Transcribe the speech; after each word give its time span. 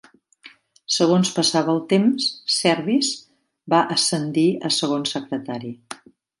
Segons 0.95 1.31
passava 1.35 1.71
el 1.75 1.83
temps, 1.91 2.31
Service 2.55 3.13
va 3.75 3.85
ascendir 3.99 4.49
a 4.71 4.75
Segon 4.81 5.09
secretari. 5.15 5.75